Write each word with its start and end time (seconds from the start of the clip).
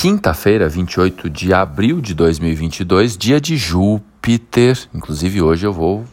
quinta-feira, 0.00 0.66
28 0.66 1.28
de 1.28 1.52
abril 1.52 2.00
de 2.00 2.14
2022, 2.14 3.18
dia 3.18 3.38
de 3.38 3.58
Júpiter. 3.58 4.88
Inclusive, 4.94 5.42
hoje 5.42 5.66
eu 5.66 5.74
vou 5.74 6.06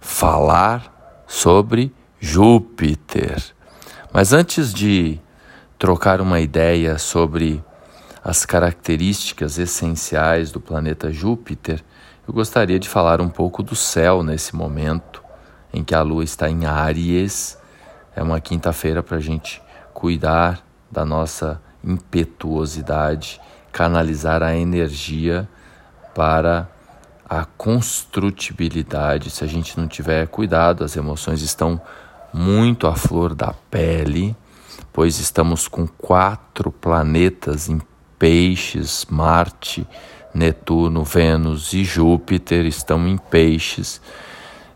falar 0.00 1.24
sobre 1.26 1.92
Júpiter. 2.20 3.42
Mas 4.12 4.32
antes 4.32 4.72
de 4.72 5.18
trocar 5.76 6.20
uma 6.20 6.38
ideia 6.38 6.98
sobre 6.98 7.60
as 8.22 8.46
características 8.46 9.58
essenciais 9.58 10.52
do 10.52 10.60
planeta 10.60 11.12
Júpiter, 11.12 11.82
eu 12.28 12.32
gostaria 12.32 12.78
de 12.78 12.88
falar 12.88 13.20
um 13.20 13.28
pouco 13.28 13.60
do 13.60 13.74
céu 13.74 14.22
nesse 14.22 14.54
momento 14.54 15.20
em 15.74 15.82
que 15.82 15.96
a 15.96 16.02
Lua 16.02 16.22
está 16.22 16.48
em 16.48 16.64
Áries. 16.64 17.58
É 18.14 18.22
uma 18.22 18.40
quinta-feira 18.40 19.02
para 19.02 19.16
a 19.16 19.20
gente 19.20 19.60
cuidar 19.92 20.64
da 20.88 21.04
nossa 21.04 21.60
impetuosidade, 21.84 23.40
canalizar 23.72 24.42
a 24.42 24.56
energia 24.56 25.48
para 26.14 26.68
a 27.28 27.44
construtibilidade. 27.44 29.30
Se 29.30 29.42
a 29.42 29.46
gente 29.46 29.78
não 29.78 29.88
tiver 29.88 30.26
cuidado, 30.28 30.84
as 30.84 30.96
emoções 30.96 31.40
estão 31.42 31.80
muito 32.32 32.86
à 32.86 32.94
flor 32.94 33.34
da 33.34 33.54
pele, 33.70 34.36
pois 34.92 35.18
estamos 35.18 35.68
com 35.68 35.86
quatro 35.86 36.70
planetas 36.70 37.68
em 37.68 37.80
peixes, 38.18 39.06
Marte, 39.10 39.86
Netuno, 40.34 41.04
Vênus 41.04 41.72
e 41.72 41.84
Júpiter 41.84 42.64
estão 42.66 43.06
em 43.06 43.16
peixes 43.16 44.00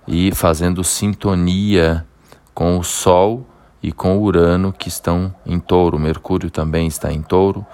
e 0.07 0.33
fazendo 0.35 0.85
sintonia 0.85 2.07
com 2.55 2.79
o 2.79 2.85
Sol 2.85 3.47
e 3.87 3.93
com 3.93 4.19
Urano 4.19 4.73
que 4.73 4.89
estão 4.89 5.33
em 5.47 5.61
touro. 5.61 5.97
Mercúrio 5.97 6.51
também 6.51 6.89
está 6.89 7.13
em 7.13 7.23
touro. 7.23 7.65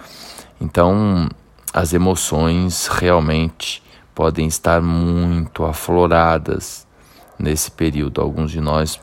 Então, 0.61 1.27
as 1.73 1.95
emoções 1.95 2.87
realmente 2.87 3.83
podem 4.15 4.47
estar 4.47 4.83
muito 4.83 5.65
afloradas 5.65 6.87
nesse 7.39 7.71
período. 7.71 8.21
Alguns 8.21 8.51
de 8.51 8.61
nós 8.61 9.01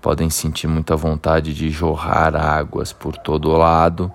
podem 0.00 0.30
sentir 0.30 0.68
muita 0.68 0.94
vontade 0.94 1.52
de 1.52 1.68
jorrar 1.68 2.36
águas 2.36 2.92
por 2.92 3.16
todo 3.16 3.50
lado. 3.50 4.12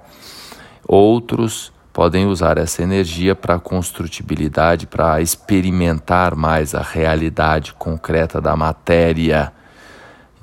Outros 0.88 1.73
podem 1.92 2.28
usar 2.28 2.58
essa 2.58 2.81
energia 2.81 3.36
para 3.36 3.56
a 3.56 3.59
construtibilidade, 3.59 4.88
para 4.88 5.20
experimentar 5.20 6.34
mais 6.34 6.73
a 6.73 6.81
realidade 6.81 7.73
concreta 7.73 8.40
da 8.40 8.56
matéria 8.56 9.52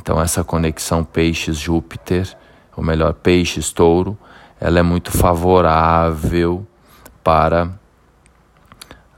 então 0.04 0.20
essa 0.20 0.44
conexão 0.44 1.02
peixes-Júpiter, 1.02 2.36
ou 2.76 2.84
melhor, 2.84 3.14
peixes-touro, 3.14 4.18
ela 4.60 4.78
é 4.78 4.82
muito 4.82 5.10
favorável 5.10 6.66
para 7.22 7.70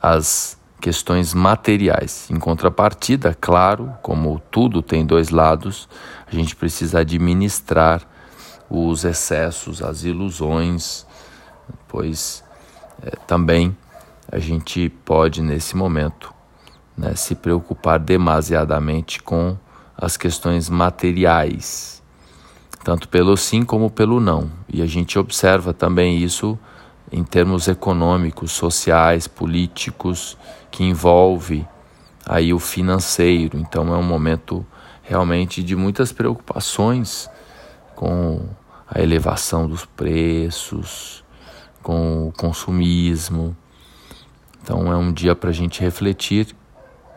as 0.00 0.56
questões 0.80 1.34
materiais. 1.34 2.30
Em 2.30 2.38
contrapartida, 2.38 3.34
claro, 3.34 3.92
como 4.00 4.40
tudo 4.48 4.80
tem 4.80 5.04
dois 5.04 5.30
lados, 5.30 5.88
a 6.24 6.32
gente 6.32 6.54
precisa 6.54 7.00
administrar 7.00 8.02
os 8.70 9.04
excessos, 9.04 9.82
as 9.82 10.04
ilusões, 10.04 11.04
pois 11.88 12.44
é, 13.02 13.10
também 13.26 13.76
a 14.30 14.38
gente 14.38 14.88
pode 15.04 15.42
nesse 15.42 15.76
momento 15.76 16.32
né, 16.96 17.16
se 17.16 17.34
preocupar 17.34 17.98
demasiadamente 17.98 19.20
com 19.20 19.58
as 19.96 20.16
questões 20.16 20.68
materiais, 20.68 22.02
tanto 22.84 23.08
pelo 23.08 23.36
sim 23.36 23.64
como 23.64 23.90
pelo 23.90 24.20
não. 24.20 24.50
E 24.68 24.82
a 24.82 24.86
gente 24.86 25.18
observa 25.18 25.72
também 25.72 26.18
isso 26.18 26.58
em 27.10 27.24
termos 27.24 27.68
econômicos, 27.68 28.52
sociais, 28.52 29.26
políticos, 29.26 30.36
que 30.70 30.84
envolve 30.84 31.66
aí 32.24 32.52
o 32.52 32.58
financeiro. 32.58 33.58
Então 33.58 33.94
é 33.94 33.96
um 33.96 34.02
momento 34.02 34.66
realmente 35.02 35.62
de 35.62 35.76
muitas 35.76 36.12
preocupações 36.12 37.30
com 37.94 38.48
a 38.88 39.00
elevação 39.00 39.68
dos 39.68 39.84
preços, 39.84 41.24
com 41.82 42.28
o 42.28 42.32
consumismo. 42.32 43.56
Então 44.62 44.92
é 44.92 44.96
um 44.96 45.12
dia 45.12 45.34
para 45.34 45.50
a 45.50 45.52
gente 45.52 45.80
refletir 45.80 46.54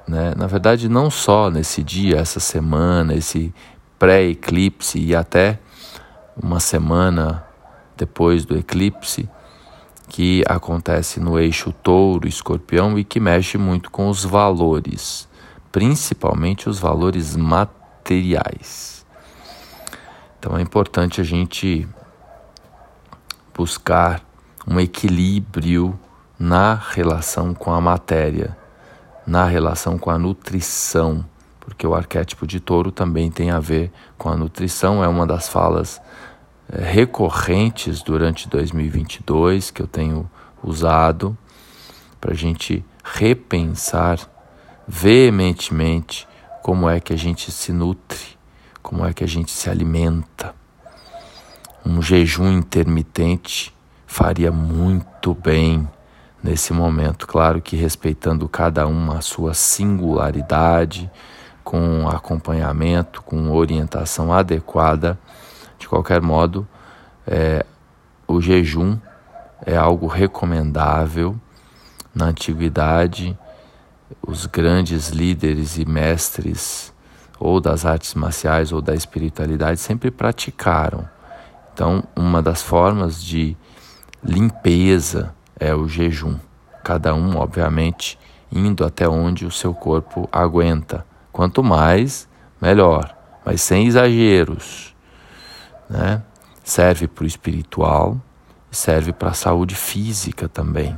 né? 0.09 0.33
Na 0.35 0.47
verdade, 0.47 0.89
não 0.89 1.11
só 1.11 1.51
nesse 1.51 1.83
dia, 1.83 2.17
essa 2.17 2.39
semana, 2.39 3.13
esse 3.13 3.53
pré-eclipse 3.99 4.99
e 4.99 5.15
até 5.15 5.59
uma 6.35 6.59
semana 6.59 7.45
depois 7.95 8.43
do 8.43 8.57
eclipse, 8.57 9.29
que 10.07 10.43
acontece 10.47 11.19
no 11.19 11.37
eixo 11.37 11.71
touro-escorpião 11.71 12.97
e 12.97 13.03
que 13.03 13.19
mexe 13.19 13.57
muito 13.57 13.91
com 13.91 14.09
os 14.09 14.25
valores, 14.25 15.29
principalmente 15.71 16.67
os 16.67 16.79
valores 16.79 17.35
materiais. 17.35 19.05
Então 20.39 20.57
é 20.57 20.61
importante 20.61 21.21
a 21.21 21.23
gente 21.23 21.87
buscar 23.53 24.21
um 24.65 24.79
equilíbrio 24.79 25.99
na 26.39 26.73
relação 26.73 27.53
com 27.53 27.71
a 27.71 27.81
matéria 27.81 28.57
na 29.29 29.45
relação 29.45 29.95
com 29.95 30.09
a 30.09 30.17
nutrição, 30.17 31.23
porque 31.59 31.85
o 31.85 31.93
arquétipo 31.93 32.47
de 32.47 32.59
touro 32.59 32.91
também 32.91 33.29
tem 33.29 33.51
a 33.51 33.59
ver 33.59 33.91
com 34.17 34.27
a 34.27 34.35
nutrição, 34.35 35.03
é 35.03 35.07
uma 35.07 35.27
das 35.27 35.47
falas 35.47 36.01
é, 36.67 36.81
recorrentes 36.81 38.01
durante 38.01 38.49
2022 38.49 39.69
que 39.69 39.83
eu 39.83 39.87
tenho 39.87 40.27
usado 40.63 41.37
para 42.19 42.31
a 42.31 42.35
gente 42.35 42.83
repensar 43.03 44.19
veementemente 44.87 46.27
como 46.63 46.89
é 46.89 46.99
que 46.99 47.13
a 47.13 47.17
gente 47.17 47.51
se 47.51 47.71
nutre, 47.71 48.35
como 48.81 49.05
é 49.05 49.13
que 49.13 49.23
a 49.23 49.27
gente 49.27 49.51
se 49.51 49.69
alimenta. 49.69 50.55
Um 51.85 52.01
jejum 52.01 52.51
intermitente 52.51 53.71
faria 54.07 54.51
muito 54.51 55.35
bem 55.35 55.87
nesse 56.43 56.73
momento. 56.73 57.27
Claro 57.27 57.61
que 57.61 57.75
respeitando 57.75 58.47
cada 58.47 58.87
um 58.87 59.11
a 59.11 59.21
sua 59.21 59.53
singularidade, 59.53 61.09
com 61.63 62.07
acompanhamento, 62.09 63.21
com 63.21 63.51
orientação 63.51 64.33
adequada. 64.33 65.19
De 65.77 65.87
qualquer 65.87 66.21
modo, 66.21 66.67
é, 67.27 67.65
o 68.27 68.41
jejum 68.41 68.97
é 69.65 69.75
algo 69.75 70.07
recomendável. 70.07 71.35
Na 72.13 72.25
antiguidade, 72.25 73.37
os 74.25 74.45
grandes 74.45 75.09
líderes 75.09 75.77
e 75.77 75.85
mestres, 75.85 76.91
ou 77.39 77.61
das 77.61 77.85
artes 77.85 78.15
marciais 78.15 78.71
ou 78.71 78.81
da 78.81 78.95
espiritualidade, 78.95 79.79
sempre 79.79 80.11
praticaram. 80.11 81.07
Então, 81.73 82.03
uma 82.15 82.41
das 82.41 82.61
formas 82.61 83.23
de 83.23 83.55
limpeza, 84.23 85.33
é 85.59 85.75
o 85.75 85.87
jejum. 85.87 86.37
Cada 86.83 87.13
um, 87.13 87.37
obviamente, 87.37 88.17
indo 88.51 88.85
até 88.85 89.07
onde 89.07 89.45
o 89.45 89.51
seu 89.51 89.73
corpo 89.73 90.27
aguenta. 90.31 91.05
Quanto 91.31 91.63
mais, 91.63 92.27
melhor, 92.61 93.15
mas 93.45 93.61
sem 93.61 93.87
exageros. 93.87 94.95
Né? 95.89 96.21
Serve 96.63 97.07
para 97.07 97.23
o 97.23 97.27
espiritual, 97.27 98.17
serve 98.71 99.11
para 99.11 99.29
a 99.29 99.33
saúde 99.33 99.75
física 99.75 100.47
também. 100.47 100.97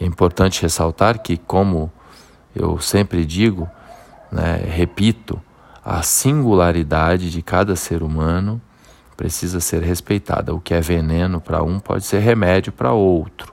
É 0.00 0.04
importante 0.04 0.62
ressaltar 0.62 1.20
que, 1.20 1.36
como 1.36 1.90
eu 2.54 2.78
sempre 2.78 3.24
digo, 3.24 3.68
né, 4.30 4.56
repito, 4.56 5.40
a 5.84 6.02
singularidade 6.02 7.30
de 7.30 7.42
cada 7.42 7.76
ser 7.76 8.02
humano 8.02 8.60
precisa 9.16 9.60
ser 9.60 9.82
respeitada. 9.82 10.54
O 10.54 10.60
que 10.60 10.74
é 10.74 10.80
veneno 10.80 11.40
para 11.40 11.62
um 11.62 11.80
pode 11.80 12.04
ser 12.04 12.18
remédio 12.18 12.72
para 12.72 12.92
outro. 12.92 13.52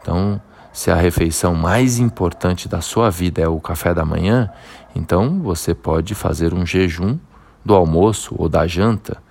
Então, 0.00 0.40
se 0.72 0.90
a 0.90 0.94
refeição 0.94 1.54
mais 1.54 1.98
importante 1.98 2.68
da 2.68 2.80
sua 2.80 3.10
vida 3.10 3.40
é 3.42 3.48
o 3.48 3.60
café 3.60 3.94
da 3.94 4.04
manhã, 4.04 4.50
então 4.94 5.40
você 5.40 5.74
pode 5.74 6.14
fazer 6.14 6.52
um 6.52 6.64
jejum 6.64 7.18
do 7.64 7.74
almoço 7.74 8.34
ou 8.38 8.48
da 8.48 8.66
janta, 8.66 9.22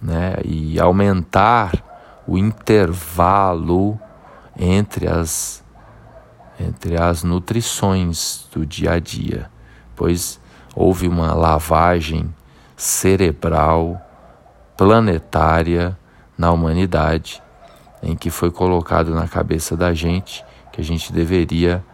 né? 0.00 0.36
E 0.44 0.78
aumentar 0.78 1.72
o 2.26 2.38
intervalo 2.38 3.98
entre 4.56 5.08
as 5.08 5.62
entre 6.60 6.96
as 6.96 7.24
nutrições 7.24 8.46
do 8.52 8.64
dia 8.64 8.92
a 8.92 9.00
dia, 9.00 9.50
pois 9.96 10.40
houve 10.74 11.08
uma 11.08 11.34
lavagem 11.34 12.32
cerebral 12.76 14.00
planetária 14.76 15.96
na 16.36 16.50
humanidade, 16.50 17.42
em 18.02 18.16
que 18.16 18.30
foi 18.30 18.50
colocado 18.50 19.14
na 19.14 19.28
cabeça 19.28 19.76
da 19.76 19.94
gente 19.94 20.44
que 20.72 20.80
a 20.80 20.84
gente 20.84 21.12
deveria 21.12 21.84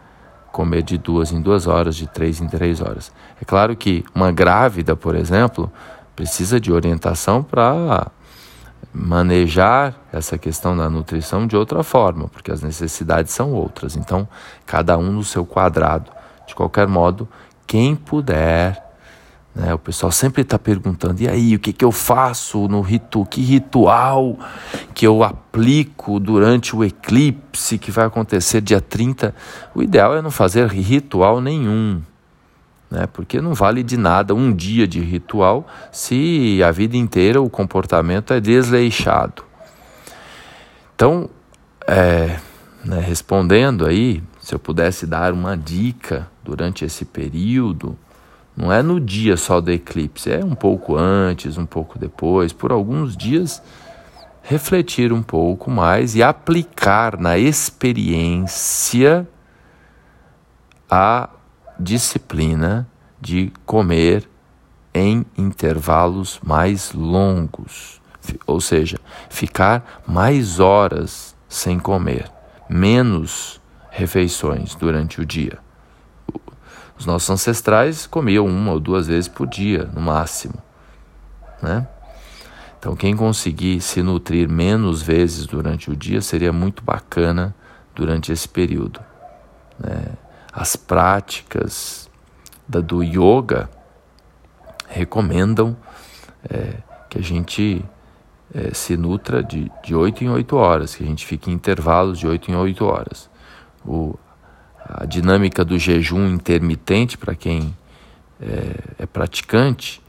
comer 0.50 0.82
de 0.82 0.97
duas 0.97 1.31
em 1.32 1.41
duas 1.41 1.67
horas, 1.67 1.94
de 1.94 2.06
três 2.06 2.41
em 2.41 2.49
três 2.49 2.81
horas. 2.81 3.12
É 3.41 3.44
claro 3.44 3.77
que 3.77 4.05
uma 4.15 4.32
grávida, 4.32 4.97
por 4.97 5.15
exemplo, 5.15 5.71
precisa 6.17 6.59
de 6.59 6.73
orientação 6.73 7.43
para 7.43 8.11
manejar 8.93 9.94
essa 10.12 10.37
questão 10.37 10.76
da 10.76 10.91
nutrição 10.91 11.47
de 11.47 11.56
outra 11.56 11.83
forma, 11.83 12.29
porque 12.29 12.50
as 12.50 12.62
necessidades 12.62 13.33
são 13.33 13.53
outras. 13.53 13.97
Então, 13.97 14.26
cada 14.67 14.99
um 14.99 15.12
no 15.12 15.25
seu 15.25 15.44
quadrado. 15.44 16.11
De 16.47 16.55
qualquer 16.55 16.88
modo, 16.88 17.29
quem 17.67 17.94
puder, 17.94 18.90
né, 19.55 19.75
o 19.75 19.79
pessoal 19.79 20.12
sempre 20.12 20.43
está 20.43 20.58
perguntando: 20.58 21.20
e 21.20 21.29
aí, 21.29 21.56
o 21.56 21.58
que, 21.58 21.73
que 21.73 21.85
eu 21.85 21.93
faço 21.93 22.69
no 22.69 22.81
ritual? 22.81 23.26
Que 23.26 23.41
ritual 23.41 24.38
que 24.94 25.06
eu 25.06 25.23
aplico 25.23 26.20
durante 26.20 26.75
o 26.75 26.85
eclipse 26.85 27.79
que 27.79 27.91
vai 27.91 28.06
acontecer 28.06 28.61
dia 28.61 28.81
30? 28.81 29.35
O 29.75 29.82
ideal 29.82 30.17
é 30.17 30.23
não 30.23 30.31
fazer 30.31 30.67
ritual 30.69 31.41
nenhum 31.41 32.00
né? 32.91 33.06
porque 33.06 33.41
não 33.41 33.55
vale 33.55 33.82
de 33.82 33.97
nada 33.97 34.35
um 34.35 34.52
dia 34.52 34.87
de 34.87 35.00
ritual 35.00 35.67
se 35.93 36.61
a 36.62 36.70
vida 36.70 36.97
inteira 36.97 37.41
o 37.41 37.49
comportamento 37.49 38.35
é 38.35 38.41
desleixado. 38.41 39.44
Então, 40.94 41.31
é, 41.87 42.37
né, 42.85 43.00
respondendo 43.00 43.87
aí, 43.87 44.23
se 44.41 44.55
eu 44.55 44.58
pudesse 44.58 45.06
dar 45.06 45.32
uma 45.32 45.56
dica 45.56 46.29
durante 46.43 46.85
esse 46.85 47.05
período, 47.05 47.97
não 48.56 48.73
é 48.73 48.82
no 48.82 49.00
dia 49.00 49.37
só 49.37 49.61
do 49.61 49.70
eclipse, 49.70 50.31
é 50.31 50.44
um 50.44 50.55
pouco 50.55 50.97
antes, 50.97 51.56
um 51.56 51.67
pouco 51.67 51.99
depois, 51.99 52.52
por 52.52 52.73
alguns 52.73 53.17
dias, 53.17 53.62
refletir 54.43 55.12
um 55.12 55.23
pouco 55.23 55.70
mais 55.70 56.14
e 56.14 56.23
aplicar 56.23 57.19
na 57.19 57.38
experiência 57.38 59.26
a 60.91 61.29
disciplina 61.79 62.88
de 63.20 63.52
comer 63.64 64.29
em 64.93 65.25
intervalos 65.38 66.41
mais 66.43 66.93
longos, 66.93 68.00
ou 68.47 68.61
seja, 68.61 68.99
ficar 69.29 70.02
mais 70.06 70.58
horas 70.58 71.37
sem 71.49 71.79
comer, 71.79 72.31
menos 72.69 73.61
refeições 73.91 74.75
durante 74.75 75.20
o 75.20 75.26
dia. 75.26 75.58
Os 77.00 77.06
nossos 77.06 77.31
ancestrais 77.31 78.06
comiam 78.06 78.47
uma 78.47 78.73
ou 78.73 78.79
duas 78.79 79.06
vezes 79.06 79.26
por 79.26 79.47
dia, 79.47 79.88
no 79.94 80.02
máximo, 80.02 80.62
né? 81.62 81.88
Então, 82.79 82.94
quem 82.94 83.17
conseguir 83.17 83.81
se 83.81 84.02
nutrir 84.02 84.47
menos 84.49 85.00
vezes 85.00 85.47
durante 85.47 85.91
o 85.91 85.97
dia 85.97 86.20
seria 86.20 86.52
muito 86.52 86.85
bacana 86.85 87.55
durante 87.94 88.31
esse 88.31 88.47
período. 88.47 89.00
Né? 89.79 90.12
as 90.52 90.76
práticas 90.76 92.11
da, 92.69 92.81
do 92.81 93.02
yoga 93.02 93.70
recomendam 94.88 95.75
é, 96.50 96.75
que 97.08 97.19
a 97.19 97.23
gente 97.23 97.82
é, 98.55 98.75
se 98.75 98.94
nutra 98.94 99.43
de, 99.43 99.73
de 99.82 99.94
8 99.94 100.25
em 100.25 100.29
8 100.29 100.55
horas, 100.55 100.94
que 100.94 101.02
a 101.02 101.06
gente 101.06 101.25
fique 101.25 101.50
em 101.50 101.55
intervalos 101.55 102.19
de 102.19 102.26
8 102.26 102.50
em 102.50 102.56
8 102.56 102.85
horas. 102.85 103.31
O, 103.87 104.19
a 104.93 105.05
dinâmica 105.05 105.65
do 105.65 105.79
jejum 105.79 106.27
intermitente, 106.29 107.17
para 107.17 107.35
quem 107.35 107.77
é, 108.41 108.75
é, 108.99 109.07
praticante, 109.07 110.03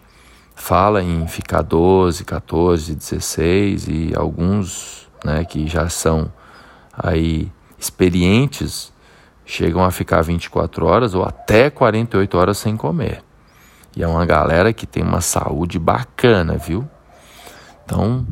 fala 0.55 1.03
em 1.03 1.27
ficar 1.27 1.61
12, 1.61 2.23
14, 2.23 2.95
16 2.95 3.87
e 3.87 4.13
alguns 4.15 5.07
né, 5.23 5.45
que 5.45 5.67
já 5.67 5.87
são 5.89 6.31
aí 6.93 7.51
experientes 7.77 8.91
chegam 9.45 9.83
a 9.83 9.91
ficar 9.91 10.21
24 10.21 10.85
horas 10.85 11.13
ou 11.13 11.23
até 11.23 11.69
48 11.69 12.37
horas 12.37 12.57
sem 12.57 12.77
comer. 12.77 13.23
E 13.95 14.01
é 14.01 14.07
uma 14.07 14.25
galera 14.25 14.71
que 14.71 14.85
tem 14.85 15.03
uma 15.03 15.19
saúde 15.19 15.77
bacana, 15.77 16.57
viu? 16.57 16.87
Então, 17.83 18.25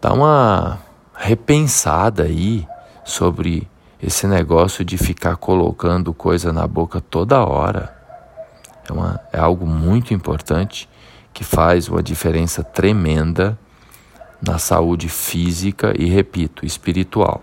dá 0.00 0.12
uma 0.12 0.78
repensada 1.14 2.22
aí 2.22 2.66
sobre 3.04 3.68
esse 4.02 4.26
negócio 4.26 4.84
de 4.84 4.98
ficar 4.98 5.36
colocando 5.36 6.12
coisa 6.12 6.52
na 6.52 6.66
boca 6.66 7.00
toda 7.00 7.44
hora. 7.44 7.96
É, 8.88 8.92
uma, 8.92 9.20
é 9.32 9.38
algo 9.38 9.64
muito 9.64 10.12
importante 10.12 10.88
que 11.32 11.44
faz 11.44 11.88
uma 11.88 12.02
diferença 12.02 12.64
tremenda 12.64 13.56
na 14.44 14.58
saúde 14.58 15.08
física 15.08 15.94
e, 15.96 16.06
repito, 16.06 16.66
espiritual. 16.66 17.42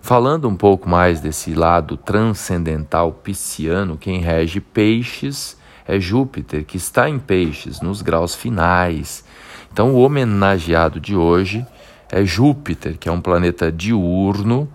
Falando 0.00 0.48
um 0.48 0.54
pouco 0.54 0.88
mais 0.88 1.20
desse 1.20 1.52
lado 1.52 1.96
transcendental 1.96 3.12
pisciano, 3.12 3.98
quem 3.98 4.20
rege 4.20 4.60
peixes 4.60 5.58
é 5.86 5.98
Júpiter, 5.98 6.64
que 6.64 6.76
está 6.76 7.10
em 7.10 7.18
peixes, 7.18 7.80
nos 7.80 8.00
graus 8.00 8.32
finais. 8.32 9.24
Então, 9.72 9.92
o 9.92 9.98
homenageado 9.98 11.00
de 11.00 11.16
hoje 11.16 11.66
é 12.10 12.24
Júpiter, 12.24 12.96
que 12.96 13.08
é 13.08 13.12
um 13.12 13.20
planeta 13.20 13.72
diurno, 13.72 14.68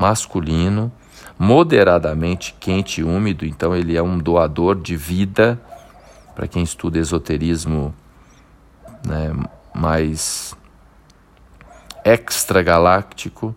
masculino, 0.00 0.90
moderadamente 1.38 2.56
quente 2.58 3.02
e 3.02 3.04
úmido, 3.04 3.44
então 3.44 3.76
ele 3.76 3.96
é 3.96 4.02
um 4.02 4.18
doador 4.18 4.80
de 4.80 4.96
vida. 4.96 5.60
Para 6.34 6.48
quem 6.48 6.62
estuda 6.62 6.98
esoterismo 6.98 7.94
né, 9.06 9.30
mais 9.74 10.56
extragaláctico, 12.04 13.54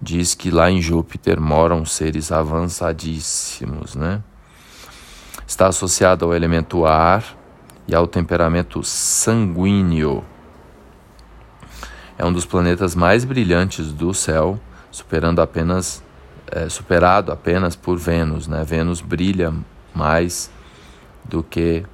diz 0.00 0.34
que 0.34 0.50
lá 0.50 0.70
em 0.70 0.80
Júpiter 0.80 1.40
moram 1.40 1.84
seres 1.84 2.30
avançadíssimos, 2.30 3.96
né? 3.96 4.22
Está 5.46 5.66
associado 5.66 6.24
ao 6.24 6.34
elemento 6.34 6.86
ar 6.86 7.24
e 7.88 7.94
ao 7.94 8.06
temperamento 8.06 8.82
sanguíneo. 8.82 10.24
É 12.16 12.24
um 12.24 12.32
dos 12.32 12.46
planetas 12.46 12.94
mais 12.94 13.24
brilhantes 13.24 13.92
do 13.92 14.14
céu, 14.14 14.58
superando 14.94 15.42
apenas 15.42 16.04
é, 16.52 16.68
superado 16.68 17.32
apenas 17.32 17.74
por 17.74 17.98
Vênus, 17.98 18.46
né? 18.46 18.62
Vênus 18.64 19.00
brilha 19.00 19.52
mais 19.92 20.48
do 21.24 21.42
que 21.42 21.84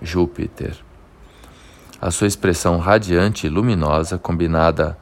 Júpiter. 0.00 0.74
A 2.00 2.10
sua 2.10 2.26
expressão 2.26 2.78
radiante 2.78 3.46
e 3.46 3.50
luminosa, 3.50 4.16
combinada 4.16 4.96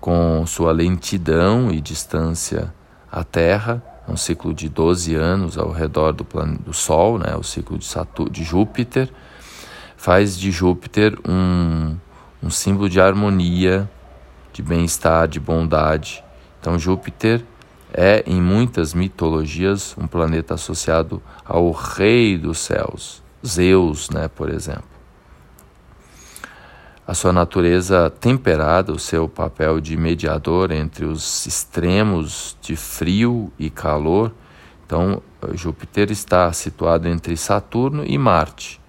com 0.00 0.44
sua 0.46 0.70
lentidão 0.70 1.72
e 1.72 1.80
distância 1.80 2.72
à 3.10 3.24
Terra, 3.24 3.82
um 4.08 4.16
ciclo 4.16 4.54
de 4.54 4.68
12 4.68 5.14
anos 5.16 5.58
ao 5.58 5.72
redor 5.72 6.12
do, 6.12 6.24
do 6.64 6.72
Sol, 6.72 7.18
né, 7.18 7.34
o 7.36 7.42
ciclo 7.42 7.76
de, 7.76 7.86
Saturno, 7.86 8.30
de 8.30 8.44
Júpiter, 8.44 9.10
faz 9.96 10.38
de 10.38 10.52
Júpiter 10.52 11.18
um, 11.28 11.96
um 12.40 12.50
símbolo 12.50 12.88
de 12.88 13.00
harmonia, 13.00 13.90
de 14.52 14.62
bem-estar, 14.62 15.26
de 15.26 15.40
bondade. 15.40 16.24
Então, 16.60 16.78
Júpiter 16.78 17.42
é, 17.92 18.22
em 18.26 18.40
muitas 18.40 18.94
mitologias, 18.94 19.96
um 19.98 20.06
planeta 20.06 20.54
associado 20.54 21.20
ao 21.44 21.70
Rei 21.72 22.38
dos 22.38 22.58
Céus, 22.58 23.22
Zeus, 23.44 24.10
né, 24.10 24.28
por 24.28 24.50
exemplo 24.50 24.90
a 27.10 27.14
sua 27.14 27.32
natureza 27.32 28.08
temperada, 28.08 28.92
o 28.92 28.98
seu 28.98 29.28
papel 29.28 29.80
de 29.80 29.96
mediador 29.96 30.70
entre 30.70 31.04
os 31.04 31.44
extremos 31.44 32.56
de 32.62 32.76
frio 32.76 33.52
e 33.58 33.68
calor. 33.68 34.30
Então, 34.86 35.20
Júpiter 35.54 36.12
está 36.12 36.52
situado 36.52 37.08
entre 37.08 37.36
Saturno 37.36 38.04
e 38.06 38.16
Marte. 38.16 38.80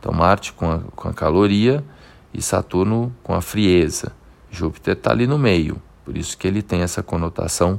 Então, 0.00 0.14
Marte 0.14 0.54
com 0.54 0.70
a, 0.70 0.78
com 0.96 1.08
a 1.10 1.12
caloria 1.12 1.84
e 2.32 2.40
Saturno 2.40 3.14
com 3.22 3.34
a 3.34 3.42
frieza. 3.42 4.12
Júpiter 4.50 4.94
está 4.94 5.10
ali 5.10 5.26
no 5.26 5.38
meio, 5.38 5.76
por 6.08 6.16
isso 6.16 6.38
que 6.38 6.48
ele 6.48 6.62
tem 6.62 6.80
essa 6.80 7.02
conotação 7.02 7.78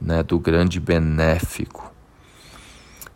né, 0.00 0.22
do 0.22 0.38
grande 0.38 0.80
benéfico. 0.80 1.92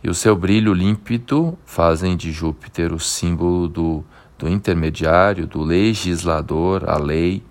E 0.05 0.11
o 0.11 0.13
seu 0.13 0.37
brilho 0.37 0.75
límpido 0.75 1.59
fazem 1.65 2.15
de 2.15 2.31
Júpiter 2.31 2.93
o 2.93 3.01
símbolo 3.01 3.67
do 3.67 4.05
do 4.39 4.49
intermediário, 4.49 5.47
do 5.47 5.63
legislador, 5.63 6.89
a 6.89 6.99
lei, 6.99 7.43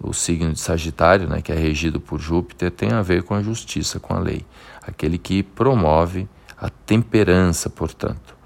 o 0.00 0.12
signo 0.12 0.52
de 0.52 0.60
Sagitário, 0.60 1.28
né, 1.28 1.42
que 1.42 1.50
é 1.50 1.56
regido 1.56 2.00
por 2.00 2.20
Júpiter, 2.20 2.70
tem 2.70 2.92
a 2.92 3.02
ver 3.02 3.24
com 3.24 3.34
a 3.34 3.42
justiça, 3.42 3.98
com 3.98 4.14
a 4.14 4.20
lei. 4.20 4.46
Aquele 4.80 5.18
que 5.18 5.42
promove 5.42 6.28
a 6.56 6.68
temperança, 6.68 7.68
portanto. 7.68 8.36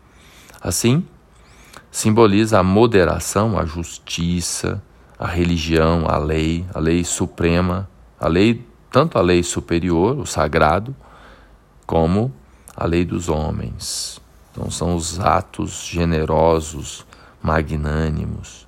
Assim, 0.63 1.05
simboliza 1.91 2.59
a 2.59 2.63
moderação, 2.63 3.59
a 3.59 3.67
justiça, 3.67 4.83
a 5.19 5.27
religião, 5.27 6.07
a 6.07 6.17
lei, 6.17 6.65
a 6.73 6.79
lei 6.79 7.03
suprema, 7.03 7.89
a 8.21 8.29
lei, 8.29 8.65
tanto 8.91 9.19
a 9.19 9.21
lei 9.21 9.43
superior, 9.43 10.19
o 10.19 10.27
sagrado, 10.27 10.95
como 11.87 12.33
a 12.77 12.87
lei 12.87 13.05
dos 13.05 13.29
homens. 13.29 14.21
Então, 14.51 14.71
são 14.71 14.95
os 14.95 15.21
atos 15.21 15.87
generosos, 15.87 17.07
magnânimos. 17.43 18.67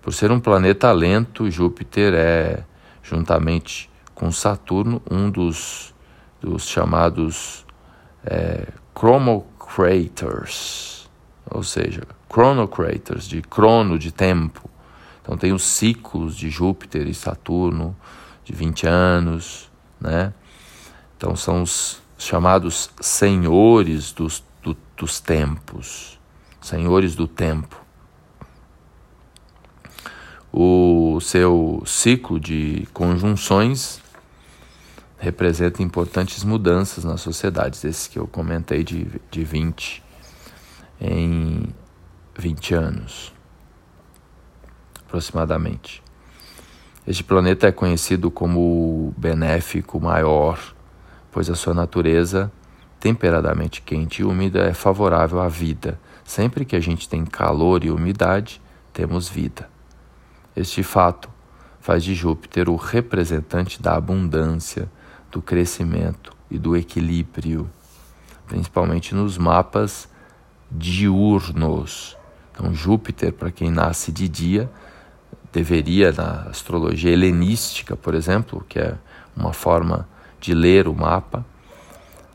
Por 0.00 0.12
ser 0.12 0.30
um 0.30 0.40
planeta 0.40 0.90
lento, 0.92 1.50
Júpiter 1.50 2.14
é, 2.14 2.64
juntamente 3.02 3.90
com 4.14 4.30
Saturno, 4.30 5.02
um 5.10 5.30
dos, 5.30 5.94
dos 6.40 6.68
chamados 6.68 7.64
é, 8.24 8.68
ou 11.50 11.62
seja, 11.62 12.02
chronocrators, 12.32 13.28
de 13.28 13.42
crono, 13.42 13.98
de 13.98 14.12
tempo. 14.12 14.68
Então 15.20 15.36
tem 15.36 15.52
os 15.52 15.62
ciclos 15.62 16.36
de 16.36 16.50
Júpiter 16.50 17.06
e 17.06 17.14
Saturno 17.14 17.96
de 18.44 18.52
20 18.52 18.86
anos, 18.86 19.70
né? 20.00 20.32
Então 21.16 21.36
são 21.36 21.62
os 21.62 22.00
chamados 22.18 22.90
senhores 23.00 24.12
dos, 24.12 24.44
do, 24.62 24.76
dos 24.96 25.20
tempos, 25.20 26.18
senhores 26.60 27.14
do 27.14 27.26
tempo. 27.26 27.80
O 30.52 31.18
seu 31.20 31.82
ciclo 31.86 32.38
de 32.38 32.86
conjunções 32.92 34.02
representa 35.18 35.82
importantes 35.82 36.42
mudanças 36.42 37.04
nas 37.04 37.20
sociedades, 37.20 37.84
esse 37.84 38.10
que 38.10 38.18
eu 38.18 38.26
comentei 38.26 38.82
de, 38.82 39.06
de 39.30 39.44
20 39.44 40.02
em 41.00 41.74
20 42.36 42.74
anos, 42.74 43.32
aproximadamente. 45.06 46.02
Este 47.04 47.24
planeta 47.24 47.66
é 47.66 47.72
conhecido 47.72 48.30
como 48.30 49.12
benéfico 49.16 50.00
maior, 50.00 50.58
pois 51.32 51.50
a 51.50 51.54
sua 51.56 51.74
natureza 51.74 52.52
temperadamente 53.00 53.82
quente 53.82 54.22
e 54.22 54.24
úmida 54.24 54.60
é 54.60 54.72
favorável 54.72 55.40
à 55.40 55.48
vida. 55.48 55.98
Sempre 56.22 56.64
que 56.64 56.76
a 56.76 56.80
gente 56.80 57.08
tem 57.08 57.24
calor 57.24 57.84
e 57.84 57.90
umidade, 57.90 58.62
temos 58.92 59.28
vida. 59.28 59.68
Este 60.54 60.84
fato 60.84 61.28
faz 61.80 62.04
de 62.04 62.14
Júpiter 62.14 62.70
o 62.70 62.76
representante 62.76 63.82
da 63.82 63.96
abundância, 63.96 64.88
do 65.32 65.42
crescimento 65.42 66.32
e 66.48 66.56
do 66.56 66.76
equilíbrio, 66.76 67.68
principalmente 68.46 69.12
nos 69.12 69.36
mapas 69.36 70.08
diurnos. 70.70 72.16
Então, 72.52 72.72
Júpiter, 72.72 73.32
para 73.32 73.50
quem 73.50 73.72
nasce 73.72 74.12
de 74.12 74.28
dia, 74.28 74.70
deveria, 75.52 76.10
na 76.12 76.48
astrologia 76.48 77.12
helenística, 77.12 77.94
por 77.94 78.14
exemplo, 78.14 78.64
que 78.68 78.78
é 78.78 78.94
uma 79.36 79.52
forma 79.52 80.08
de 80.40 80.54
ler 80.54 80.88
o 80.88 80.94
mapa, 80.94 81.44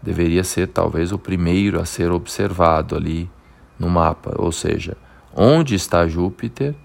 deveria 0.02 0.44
ser 0.44 0.68
talvez 0.68 1.12
o 1.12 1.18
primeiro 1.18 1.82
a 1.82 1.86
ser 1.86 2.12
observado 2.12 2.96
ali 2.96 3.30
no 3.78 3.90
mapa, 3.90 4.34
ou 4.38 4.52
seja, 4.52 4.96
onde 5.36 5.76
está 5.76 6.08
Júpiter 6.08 6.76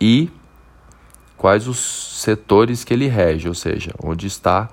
e 0.00 0.30
quais 1.36 1.66
os 1.68 2.20
setores 2.20 2.84
que 2.84 2.94
ele 2.94 3.06
rege, 3.06 3.48
ou 3.48 3.54
seja, 3.54 3.92
onde 4.02 4.26
está 4.26 4.68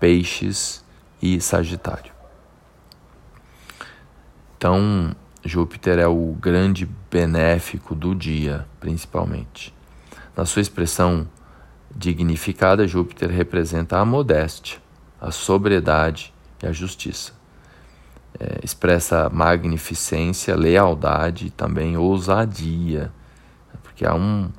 Peixes 0.00 0.84
e 1.22 1.40
Sagitário. 1.40 2.12
Então, 4.56 5.14
Júpiter 5.44 5.98
é 5.98 6.06
o 6.06 6.36
grande 6.38 6.88
benéfico 7.10 7.94
do 7.94 8.14
dia, 8.14 8.66
principalmente. 8.78 9.72
Na 10.36 10.44
sua 10.44 10.62
expressão 10.62 11.28
dignificada, 11.94 12.86
Júpiter 12.86 13.30
representa 13.30 13.98
a 13.98 14.04
modéstia, 14.04 14.78
a 15.20 15.30
sobriedade 15.30 16.32
e 16.62 16.66
a 16.66 16.72
justiça. 16.72 17.32
É, 18.38 18.60
expressa 18.62 19.28
magnificência, 19.28 20.54
lealdade 20.54 21.46
e 21.46 21.50
também 21.50 21.96
ousadia, 21.96 23.12
porque 23.82 24.06
há 24.06 24.14
um, 24.14 24.50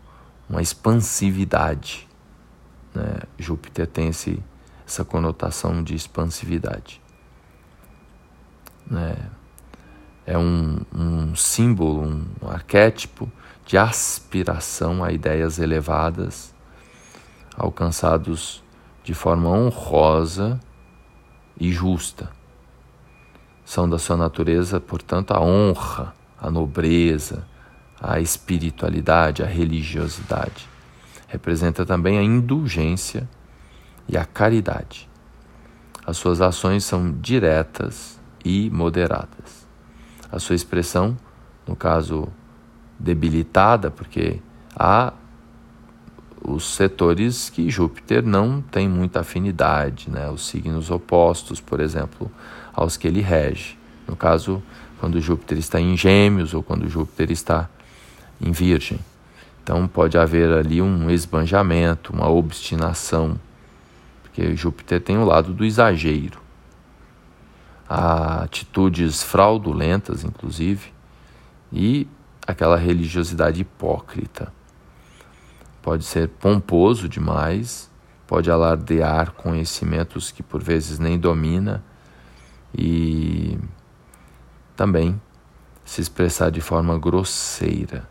uma 0.50 0.62
expansividade. 0.62 2.08
Né? 2.94 3.22
Júpiter 3.40 3.88
tem 3.88 4.10
esse, 4.10 4.44
essa 4.86 5.06
conotação 5.06 5.82
de 5.82 5.96
expansividade. 5.96 7.02
Né? 8.86 9.16
É 10.32 10.38
um, 10.38 10.78
um 10.96 11.36
símbolo, 11.36 12.04
um, 12.04 12.26
arquétipo 12.48 13.30
de 13.66 13.78
aspiração 13.78 15.04
a 15.04 15.12
ideias 15.12 15.60
elevadas, 15.60 16.56
alcançados 17.58 18.64
de 19.04 19.14
forma 19.14 19.50
honrosa 19.50 20.58
e 21.60 21.70
justa. 21.74 22.32
São 23.66 23.90
da 23.90 24.00
sua 24.00 24.16
natureza, 24.16 24.80
portanto, 24.80 25.32
a 25.32 25.42
honra, 25.42 26.14
a 26.40 26.50
nobreza, 26.50 27.46
a 28.02 28.22
espiritualidade, 28.22 29.44
a 29.44 29.46
religiosidade. 29.46 30.66
Representa 31.28 31.86
também 31.86 32.18
a 32.18 32.24
indulgência 32.24 33.28
e 34.08 34.16
a 34.16 34.24
caridade. 34.24 35.10
As 36.08 36.16
suas 36.16 36.40
ações 36.40 36.86
são 36.86 37.12
diretas 37.20 38.18
e 38.46 38.70
moderadas. 38.70 39.41
A 40.32 40.40
sua 40.40 40.56
expressão, 40.56 41.18
no 41.68 41.76
caso 41.76 42.28
debilitada, 42.98 43.92
porque 43.92 44.40
há 44.76 45.14
os 46.44 46.76
setores 46.76 47.50
que 47.50 47.70
Júpiter 47.70 48.26
não 48.26 48.62
tem 48.62 48.88
muita 48.90 49.20
afinidade, 49.20 50.10
né? 50.10 50.30
os 50.30 50.48
signos 50.48 50.90
opostos, 50.90 51.62
por 51.62 51.80
exemplo, 51.80 52.32
aos 52.74 52.98
que 52.98 53.08
ele 53.08 53.22
rege. 53.22 53.78
No 54.08 54.16
caso, 54.16 54.62
quando 55.00 55.22
Júpiter 55.22 55.58
está 55.58 55.80
em 55.80 55.96
Gêmeos 55.96 56.54
ou 56.54 56.64
quando 56.64 56.90
Júpiter 56.90 57.32
está 57.32 57.70
em 58.40 58.52
Virgem. 58.52 59.00
Então 59.64 59.88
pode 59.88 60.18
haver 60.18 60.52
ali 60.52 60.82
um 60.82 61.10
esbanjamento, 61.10 62.12
uma 62.12 62.30
obstinação, 62.30 63.40
porque 64.24 64.56
Júpiter 64.56 65.00
tem 65.00 65.18
o 65.18 65.26
lado 65.26 65.54
do 65.54 65.64
exagero. 65.64 66.41
Há 67.94 68.44
atitudes 68.44 69.22
fraudulentas, 69.22 70.24
inclusive, 70.24 70.94
e 71.74 72.08
aquela 72.48 72.78
religiosidade 72.78 73.60
hipócrita. 73.60 74.54
Pode 75.82 76.06
ser 76.06 76.30
pomposo 76.30 77.10
demais, 77.10 77.92
pode 78.26 78.50
alardear 78.50 79.34
conhecimentos 79.34 80.32
que 80.32 80.42
por 80.42 80.64
vezes 80.64 81.00
nem 81.00 81.20
domina 81.20 81.84
e 82.74 83.60
também 84.74 85.22
se 85.84 86.00
expressar 86.00 86.50
de 86.50 86.62
forma 86.62 86.98
grosseira. 86.98 88.08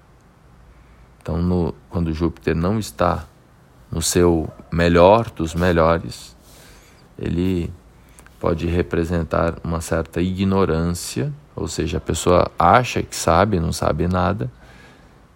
Então, 1.22 1.40
no, 1.40 1.74
quando 1.88 2.12
Júpiter 2.12 2.54
não 2.54 2.78
está 2.78 3.24
no 3.90 4.02
seu 4.02 4.46
melhor 4.70 5.30
dos 5.30 5.54
melhores, 5.54 6.36
ele 7.18 7.72
pode 8.40 8.66
representar 8.66 9.54
uma 9.62 9.80
certa 9.80 10.20
ignorância, 10.20 11.32
ou 11.54 11.68
seja, 11.68 11.98
a 11.98 12.00
pessoa 12.00 12.50
acha 12.58 13.02
que 13.02 13.14
sabe, 13.14 13.60
não 13.60 13.72
sabe 13.72 14.08
nada, 14.08 14.50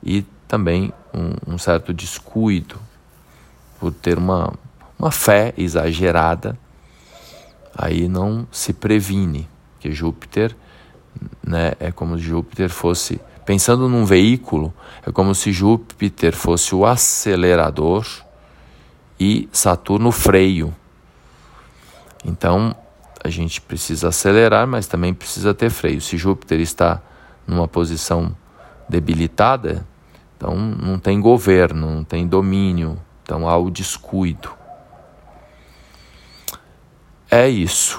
e 0.02 0.25
também 0.49 0.92
um, 1.12 1.54
um 1.54 1.58
certo 1.58 1.92
descuido 1.92 2.76
por 3.78 3.92
ter 3.92 4.18
uma, 4.18 4.52
uma 4.99 5.11
fé 5.11 5.54
exagerada, 5.56 6.58
aí 7.76 8.08
não 8.08 8.49
se 8.50 8.73
previne, 8.73 9.46
que 9.78 9.92
Júpiter 9.92 10.56
né, 11.46 11.75
é 11.78 11.92
como 11.92 12.16
se 12.16 12.25
Júpiter 12.25 12.70
fosse 12.70 13.20
Pensando 13.44 13.90
num 13.90 14.06
veículo, 14.06 14.73
é 15.06 15.12
como 15.12 15.34
se 15.34 15.52
Júpiter 15.52 16.34
fosse 16.34 16.75
o 16.75 16.87
acelerador 16.87 18.06
e 19.20 19.49
Saturno 19.52 20.08
o 20.08 20.12
freio. 20.12 20.75
Então, 22.25 22.75
a 23.24 23.30
gente 23.30 23.58
precisa 23.58 24.08
acelerar, 24.08 24.66
mas 24.66 24.86
também 24.86 25.14
precisa 25.14 25.54
ter 25.54 25.70
freio. 25.70 25.98
Se 25.98 26.18
Júpiter 26.18 26.60
está 26.60 27.00
numa 27.46 27.66
posição 27.66 28.36
debilitada, 28.86 29.86
então 30.36 30.54
não 30.54 30.98
tem 30.98 31.18
governo, 31.18 31.90
não 31.90 32.04
tem 32.04 32.26
domínio, 32.26 33.00
então 33.22 33.48
há 33.48 33.56
o 33.56 33.70
descuido. 33.70 34.50
É 37.30 37.48
isso. 37.48 37.98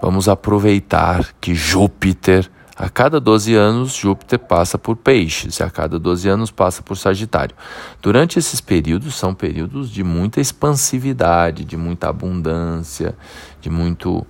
Vamos 0.00 0.30
aproveitar 0.30 1.34
que 1.40 1.54
Júpiter 1.54 2.50
a 2.76 2.88
cada 2.88 3.20
12 3.20 3.54
anos, 3.54 3.94
Júpiter 3.94 4.36
passa 4.36 4.76
por 4.76 4.96
Peixes 4.96 5.60
e 5.60 5.62
a 5.62 5.70
cada 5.70 5.96
12 5.96 6.28
anos 6.28 6.50
passa 6.50 6.82
por 6.82 6.96
Sagitário. 6.96 7.54
Durante 8.02 8.36
esses 8.36 8.60
períodos, 8.60 9.14
são 9.14 9.32
períodos 9.32 9.88
de 9.88 10.02
muita 10.02 10.40
expansividade, 10.40 11.64
de 11.64 11.76
muita 11.76 12.08
abundância, 12.08 13.16
de 13.60 13.70
muito, 13.70 14.26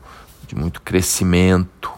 de 0.54 0.60
muito 0.60 0.80
crescimento. 0.80 1.90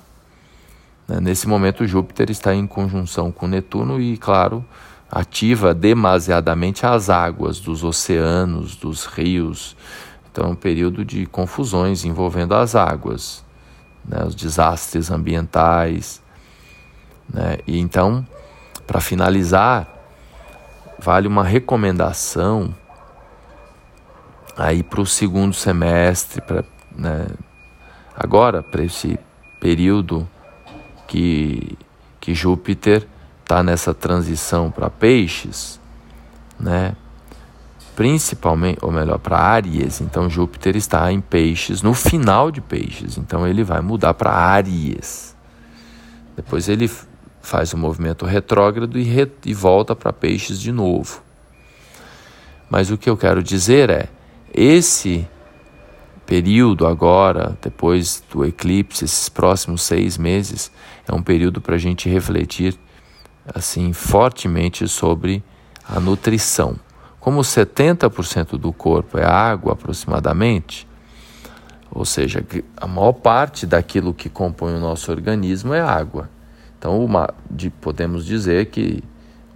Né? 1.06 1.20
Nesse 1.20 1.46
momento, 1.46 1.86
Júpiter 1.86 2.30
está 2.30 2.54
em 2.54 2.66
conjunção 2.66 3.30
com 3.30 3.46
Netuno 3.46 4.00
e, 4.00 4.16
claro, 4.16 4.64
ativa 5.10 5.75
demasiadamente 5.75 6.86
as 6.86 7.10
águas 7.10 7.60
dos 7.60 7.84
oceanos, 7.84 8.75
dos 8.75 9.04
rios. 9.04 9.76
Então, 10.32 10.46
é 10.46 10.48
um 10.48 10.56
período 10.56 11.04
de 11.04 11.26
confusões 11.26 12.04
envolvendo 12.04 12.54
as 12.54 12.75
águas, 12.75 13.44
né? 14.04 14.25
os 14.25 14.34
desastres 14.34 15.10
ambientais 15.10 16.20
né? 17.32 17.58
E 17.66 17.78
então, 17.78 18.26
para 18.86 19.00
finalizar, 19.00 19.88
vale 20.98 21.26
uma 21.26 21.44
recomendação 21.44 22.75
aí 24.56 24.82
para 24.82 25.00
o 25.00 25.06
segundo 25.06 25.52
semestre, 25.52 26.40
pra, 26.40 26.64
né? 26.96 27.26
Agora 28.16 28.62
para 28.62 28.82
esse 28.82 29.18
período 29.61 30.28
que, 31.06 31.76
que 32.20 32.35
Júpiter 32.35 33.06
está 33.42 33.62
nessa 33.62 33.94
transição 33.94 34.70
para 34.70 34.90
peixes, 34.90 35.80
né? 36.58 36.96
principalmente, 37.96 38.78
ou 38.82 38.92
melhor, 38.92 39.18
para 39.18 39.38
Áries. 39.38 40.02
Então 40.02 40.28
Júpiter 40.28 40.76
está 40.76 41.11
em 41.11 41.20
Peixes, 41.20 41.80
no 41.80 41.94
final 41.94 42.50
de 42.50 42.61
Peixes. 42.61 43.16
Então 43.16 43.46
ele 43.46 43.64
vai 43.64 43.80
mudar 43.80 44.12
para 44.12 44.30
Áries. 44.30 45.35
Depois 46.37 46.68
ele 46.68 46.90
faz 47.40 47.73
o 47.73 47.78
movimento 47.78 48.26
retrógrado 48.26 48.99
e, 48.99 49.02
re, 49.02 49.30
e 49.46 49.54
volta 49.54 49.96
para 49.96 50.12
Peixes 50.12 50.61
de 50.61 50.70
novo. 50.70 51.23
Mas 52.68 52.90
o 52.90 52.99
que 52.99 53.08
eu 53.08 53.16
quero 53.16 53.42
dizer 53.42 53.88
é, 53.88 54.08
esse 54.52 55.26
período 56.26 56.87
agora, 56.87 57.56
depois 57.62 58.23
do 58.30 58.45
eclipse, 58.45 59.04
esses 59.04 59.28
próximos 59.28 59.83
seis 59.83 60.18
meses, 60.18 60.71
é 61.06 61.14
um 61.14 61.23
período 61.23 61.61
para 61.61 61.76
a 61.76 61.78
gente 61.78 62.09
refletir 62.09 62.76
assim 63.54 63.92
fortemente 63.92 64.87
sobre 64.88 65.42
a 65.88 66.00
nutrição. 66.00 66.76
Como 67.21 67.40
70% 67.40 68.59
do 68.59 68.73
corpo 68.73 69.18
é 69.18 69.25
água 69.25 69.73
aproximadamente, 69.73 70.87
ou 71.90 72.04
seja, 72.04 72.45
a 72.76 72.87
maior 72.87 73.12
parte 73.12 73.66
daquilo 73.66 74.12
que 74.12 74.28
compõe 74.28 74.75
o 74.75 74.80
nosso 74.80 75.11
organismo 75.11 75.73
é 75.73 75.80
água. 75.80 76.28
Então, 76.78 77.02
uma, 77.02 77.33
de, 77.50 77.71
podemos 77.71 78.26
dizer 78.26 78.66
que 78.66 79.02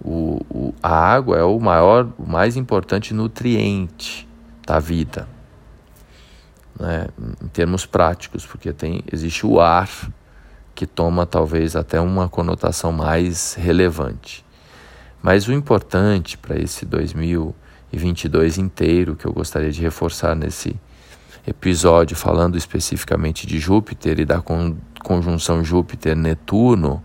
o, 0.03 0.41
o, 0.49 0.73
a 0.81 0.89
água 0.89 1.37
é 1.37 1.43
o 1.43 1.59
maior, 1.59 2.09
o 2.17 2.27
mais 2.27 2.57
importante 2.57 3.13
nutriente 3.13 4.27
da 4.65 4.79
vida, 4.79 5.27
né? 6.81 7.07
em 7.41 7.47
termos 7.47 7.85
práticos, 7.85 8.45
porque 8.45 8.73
tem, 8.73 9.03
existe 9.11 9.45
o 9.45 9.61
ar 9.61 9.89
que 10.73 10.87
toma 10.87 11.25
talvez 11.25 11.75
até 11.75 12.01
uma 12.01 12.27
conotação 12.27 12.91
mais 12.91 13.53
relevante. 13.53 14.43
Mas 15.21 15.47
o 15.47 15.53
importante 15.53 16.37
para 16.37 16.59
esse 16.59 16.85
2022 16.85 18.57
inteiro, 18.57 19.15
que 19.15 19.25
eu 19.25 19.31
gostaria 19.31 19.71
de 19.71 19.79
reforçar 19.79 20.35
nesse 20.35 20.75
episódio, 21.45 22.15
falando 22.15 22.57
especificamente 22.57 23.45
de 23.45 23.59
Júpiter 23.59 24.19
e 24.19 24.25
da 24.25 24.41
conjunção 25.03 25.63
Júpiter-Netuno, 25.63 27.03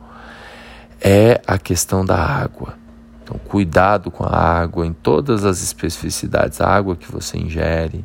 é 1.00 1.42
a 1.47 1.59
questão 1.59 2.04
da 2.04 2.16
água. 2.16 2.75
Então, 3.23 3.38
cuidado 3.38 4.11
com 4.11 4.25
a 4.25 4.35
água 4.35 4.87
em 4.87 4.92
todas 4.92 5.45
as 5.45 5.62
especificidades, 5.62 6.61
a 6.61 6.68
água 6.68 6.97
que 6.97 7.11
você 7.11 7.37
ingere, 7.37 8.04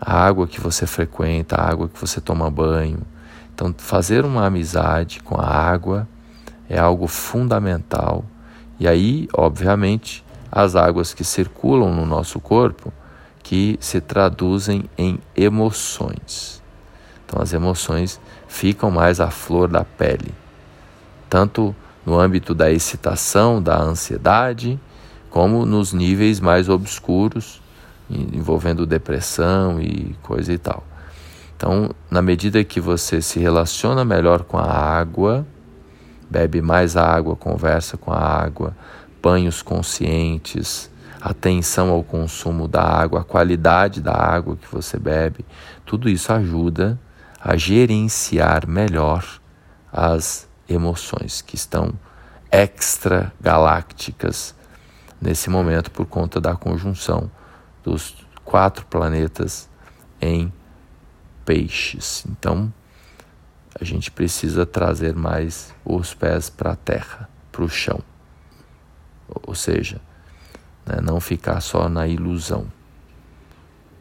a 0.00 0.18
água 0.18 0.46
que 0.46 0.60
você 0.60 0.86
frequenta, 0.86 1.56
a 1.56 1.70
água 1.70 1.88
que 1.88 2.00
você 2.00 2.20
toma 2.20 2.50
banho. 2.50 3.00
Então, 3.54 3.74
fazer 3.78 4.24
uma 4.24 4.46
amizade 4.46 5.20
com 5.22 5.40
a 5.40 5.46
água 5.46 6.06
é 6.68 6.78
algo 6.78 7.06
fundamental 7.06 8.24
e 8.78 8.86
aí, 8.86 9.26
obviamente, 9.32 10.24
as 10.52 10.76
águas 10.76 11.14
que 11.14 11.24
circulam 11.24 11.94
no 11.94 12.04
nosso 12.04 12.38
corpo 12.38 12.92
que 13.42 13.78
se 13.80 14.00
traduzem 14.00 14.84
em 14.98 15.18
emoções. 15.34 16.62
Então, 17.24 17.40
as 17.40 17.52
emoções 17.52 18.20
ficam 18.46 18.90
mais 18.90 19.18
à 19.18 19.30
flor 19.30 19.68
da 19.68 19.84
pele, 19.84 20.34
tanto 21.28 21.74
no 22.04 22.18
âmbito 22.18 22.54
da 22.54 22.70
excitação, 22.70 23.62
da 23.62 23.80
ansiedade, 23.80 24.78
como 25.30 25.64
nos 25.64 25.92
níveis 25.92 26.38
mais 26.38 26.68
obscuros, 26.68 27.60
envolvendo 28.08 28.86
depressão 28.86 29.80
e 29.80 30.14
coisa 30.22 30.52
e 30.52 30.58
tal. 30.58 30.84
Então, 31.56 31.90
na 32.10 32.20
medida 32.20 32.62
que 32.62 32.80
você 32.80 33.22
se 33.22 33.38
relaciona 33.38 34.04
melhor 34.04 34.42
com 34.42 34.58
a 34.58 34.70
água, 34.70 35.46
bebe 36.28 36.60
mais 36.60 36.96
água, 36.96 37.34
conversa 37.34 37.96
com 37.96 38.12
a 38.12 38.18
água, 38.18 38.76
banhos 39.22 39.62
conscientes, 39.62 40.90
atenção 41.20 41.90
ao 41.90 42.04
consumo 42.04 42.68
da 42.68 42.82
água, 42.82 43.20
a 43.20 43.24
qualidade 43.24 44.00
da 44.00 44.12
água 44.12 44.56
que 44.56 44.70
você 44.70 44.98
bebe, 44.98 45.44
tudo 45.84 46.08
isso 46.08 46.32
ajuda 46.32 46.98
a 47.40 47.56
gerenciar 47.56 48.68
melhor 48.68 49.24
as 49.92 50.48
emoções 50.68 51.40
que 51.40 51.54
estão 51.54 51.92
extragalácticas 52.52 54.54
nesse 55.20 55.48
momento 55.48 55.90
por 55.90 56.06
conta 56.06 56.40
da 56.40 56.54
conjunção 56.54 57.30
dos 57.86 58.16
quatro 58.44 58.84
planetas 58.86 59.70
em 60.20 60.52
peixes. 61.44 62.26
Então, 62.28 62.72
a 63.80 63.84
gente 63.84 64.10
precisa 64.10 64.66
trazer 64.66 65.14
mais 65.14 65.72
os 65.84 66.12
pés 66.12 66.50
para 66.50 66.72
a 66.72 66.76
terra, 66.76 67.28
para 67.52 67.62
o 67.62 67.68
chão. 67.68 68.00
Ou 69.46 69.54
seja, 69.54 70.00
né, 70.84 70.96
não 71.00 71.20
ficar 71.20 71.60
só 71.60 71.88
na 71.88 72.08
ilusão, 72.08 72.66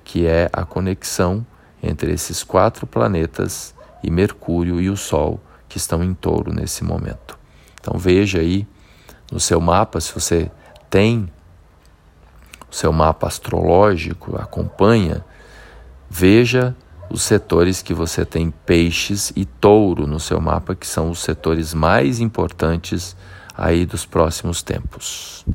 que 0.03 0.25
é 0.25 0.49
a 0.51 0.65
conexão 0.65 1.45
entre 1.81 2.11
esses 2.11 2.43
quatro 2.43 2.87
planetas 2.87 3.75
e 4.01 4.09
Mercúrio 4.09 4.81
e 4.81 4.89
o 4.89 4.97
Sol 4.97 5.39
que 5.69 5.77
estão 5.77 6.03
em 6.03 6.15
touro 6.15 6.51
nesse 6.51 6.83
momento. 6.83 7.37
Então 7.79 7.99
veja 7.99 8.39
aí 8.39 8.67
no 9.31 9.39
seu 9.39 9.61
mapa, 9.61 10.01
se 10.01 10.11
você 10.11 10.49
tem 10.89 11.31
seu 12.75 12.91
mapa 12.91 13.27
astrológico, 13.27 14.35
acompanha, 14.35 15.23
veja 16.09 16.75
os 17.09 17.21
setores 17.21 17.81
que 17.81 17.93
você 17.93 18.25
tem 18.25 18.51
peixes 18.51 19.31
e 19.33 19.45
touro 19.45 20.05
no 20.05 20.19
seu 20.19 20.41
mapa, 20.41 20.75
que 20.75 20.85
são 20.85 21.09
os 21.09 21.19
setores 21.19 21.73
mais 21.73 22.19
importantes 22.19 23.15
aí 23.55 23.85
dos 23.85 24.05
próximos 24.05 24.61
tempos. 24.61 25.45